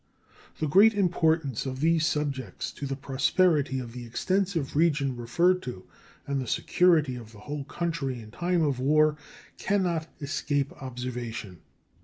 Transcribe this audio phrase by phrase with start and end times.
[0.57, 5.85] The great importance of these subjects to the prosperity of the extensive region referred to
[6.25, 9.15] and the security of the whole country in time of war
[9.59, 11.59] can not escape observation.